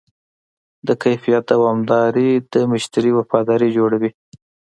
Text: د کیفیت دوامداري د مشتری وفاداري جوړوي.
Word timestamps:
د 0.87 0.89
کیفیت 1.03 1.43
دوامداري 1.53 2.29
د 2.53 2.55
مشتری 2.71 3.11
وفاداري 3.17 3.69
جوړوي. 3.77 4.11